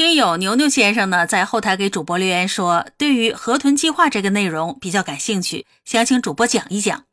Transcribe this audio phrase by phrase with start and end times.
[0.00, 7.04] 听友牛牛先生呢，在后台给主播留言说，对于河豚计划这个内容比较感兴趣，想请主播讲一讲。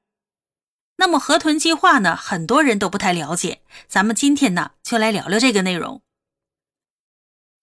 [0.96, 6.02] 那么河豚计划呢，很多人都不太了解，咱们今天呢就来聊聊这个内容。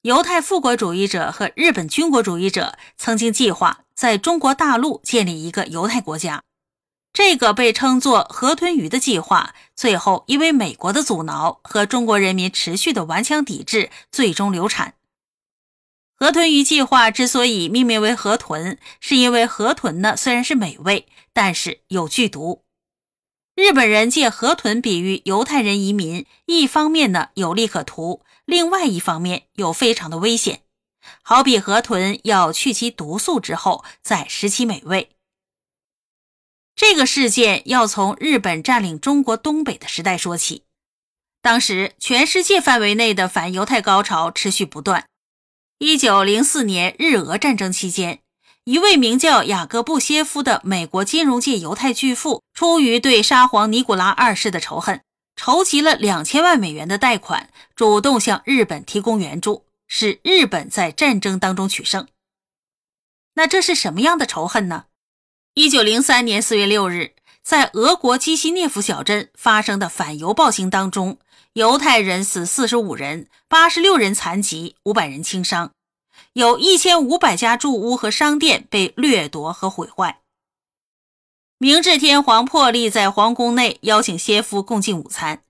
[0.02, 6.42] 犹太复国主义者和日本军国主义者曾经计划在中国大陆建立一个犹太国家，
[7.14, 14.92] 这个被称作“河豚鱼”的计划，最后因为美国的阻挠和中国人民持续的顽强抵制，最终流产。
[16.16, 22.62] 河豚鱼计划之所以命名为河豚，是因为河豚呢虽然是美味，但是有剧毒。
[23.56, 28.22] 日本人借河豚比喻犹太人移民，一方面呢有利可图。
[28.44, 30.62] 另外一方面又非常的危险，
[31.22, 35.10] 好比河豚要去其毒素之后再食其美味。
[36.76, 40.64] 这个事件要从日本占领中国东北的时代说起。
[41.40, 45.06] 当时全世界范围内的反犹太高潮持续不断。
[45.78, 48.20] 一九零四年日俄战争期间，
[48.62, 55.02] 一位名叫雅各布谢夫的美国金融界犹太巨富，出于对沙皇尼古拉二世的仇恨。
[55.34, 62.06] 筹集了两千万美元的贷款，主动向日本提供援助，使日本在战争当中取胜。
[63.34, 64.84] 那这是什么样的仇恨呢？
[65.54, 67.13] 一九零三年四月六日，
[67.44, 71.18] 在俄国基西涅夫小镇发生的反犹暴行当中，
[71.52, 75.72] 犹太人死四十五人，八十六人残疾，五百人轻伤，
[76.32, 80.20] 有一千五百家住屋和商店被掠夺和毁坏。
[81.58, 85.42] 明治天皇破例在皇宫内邀请谢夫共进午餐。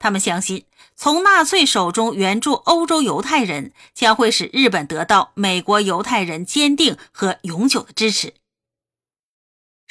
[0.00, 0.64] 他们相信，
[0.96, 8.34] 从纳粹手中援助欧洲犹太人，将会使日本得到美国犹太人坚定和永久的支持。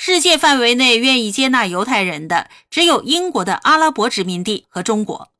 [0.07, 5.31] 世界范围内愿意接纳犹太人的，只有英国的阿拉伯殖民地和中国。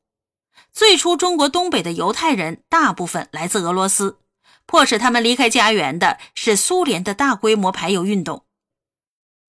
[0.72, 4.18] 最初，中国东北的犹太人大部分来自俄罗斯，
[4.66, 8.42] 迫使他们离开家园的是苏联的大规模排犹运动。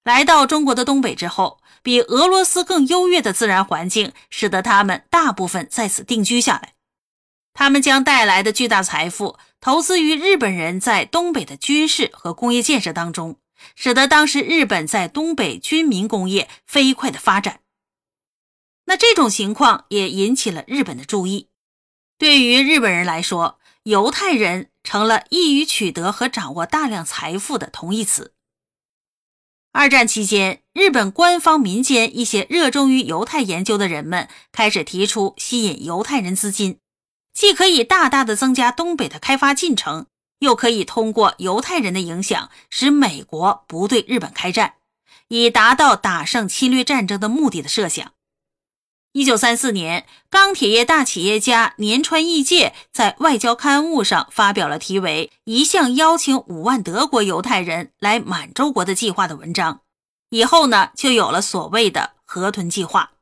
[0.04, 6.76] 来到中国的东北之后，比俄罗斯更优越的自然环境使得他们大部分在此定居下来。
[7.56, 13.38] 他们将带来的巨大财富投资于日本人在东北的军事和工业建设当中，
[13.76, 17.62] 使得当时日本在东北军民工业飞快的发展。
[18.86, 21.50] 那这种情况也引起了日本的注意。
[22.18, 28.34] 对于日本人来说，犹太人成了易于取得和掌握大量财富的同义词。
[29.74, 36.80] 二战期间，日本官方、民间一些热衷于犹太研究的人们开始提出吸引犹太人资金，
[37.34, 40.08] 既可以大大的增加东北的开发进程，
[40.40, 44.76] 又可以通过犹太人的影响使美国不对日本开战，
[45.30, 48.14] 以达到打胜侵略战争的目的的设想。
[49.14, 59.82] 一九三四年，钢铁业大企业家年川义介在外交刊物上发表了题为《一项邀请五万德国犹太人来满洲国的计划》的文章，
[60.30, 63.14] 以后呢，就有了所谓的“河豚计划”。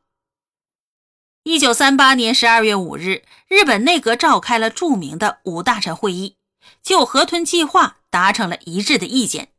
[1.44, 6.36] 一九三八年十二月五日，日本内阁召开了著名的五大臣会议，
[6.81, 9.52] 就河豚计划达成了一致的意见。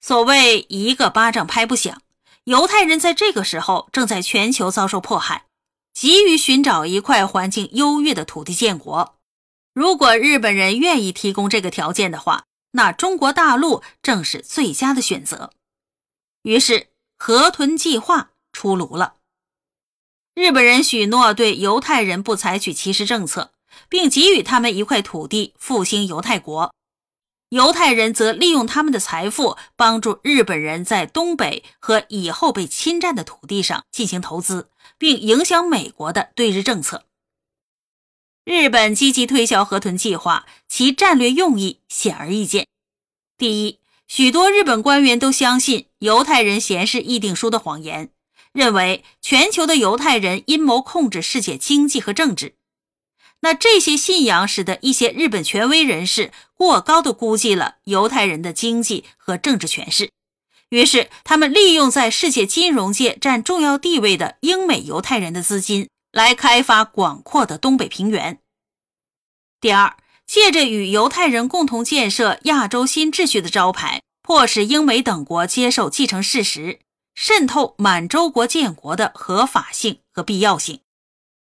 [0.00, 2.02] 所谓“一个巴掌拍不响”。
[2.44, 5.46] 犹太人在这个时候正在全球遭受迫害，
[5.94, 9.16] 急于寻找一块环境优越的土地建国。
[9.72, 15.52] 如果日本人愿意提供这个条件的话，那中国大陆正是最佳的选择。
[16.42, 19.14] 于是，河豚计划出炉了。
[20.34, 23.52] 日本人许诺对犹太人不采取歧视政策，
[23.88, 26.74] 并给予他们一块土地，复兴犹太国。
[27.50, 37.04] 犹太人则利用他们的财富，帮助日本人在东北和以后被侵占的土地上进行投资，并影响美国的对日政策。
[38.44, 42.66] 日本积极推销河豚计划，其战略用意显而易见。
[43.36, 43.78] 第一，
[44.08, 48.10] 许多日本官员都相信犹太人闲事议定书的谎言，
[48.52, 52.54] 认为全球的犹太人阴谋控制世界经济和政治。
[53.42, 60.10] 那这些信仰使得一些日本权威人士过高的估计了犹太人的经济和政治权势，
[60.70, 68.38] 于是他们利用在世界金融界占重要地位的英美犹太人的资金来开发广阔的东北平原。
[69.60, 76.78] 第二，借着与犹太人共同建设亚洲新秩序的招牌，迫使英美等国接受既成事实，
[77.16, 80.78] 渗透满洲国建国的合法性和必要性。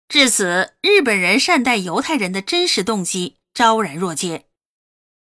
[0.08, 4.46] 至此，日本人善待犹太人的真实动机昭然若揭。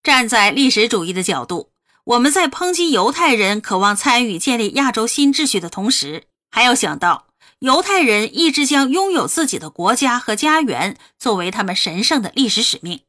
[0.04, 1.72] 站在历史主义的角度，
[2.04, 7.28] 我们在抨击犹太人渴望参与建立亚洲新秩序的同时，还要想到
[7.60, 13.00] 犹太人一直将拥有自己的国家和家园作为他们神圣的历史使命，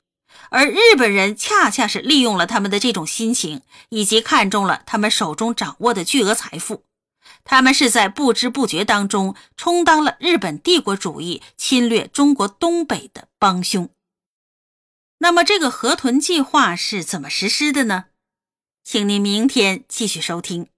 [0.51, 6.85] 而日本人恰恰是利用了他们的这种心情，以及看中了他们手中掌握的巨额财富。
[7.45, 13.89] 他们是在不知不觉当中充当了日本帝国主义侵略中国东北的帮凶。
[15.19, 18.07] 那么，这个河豚计划是怎么实施的呢？
[18.85, 20.69] 请您明天继续收听。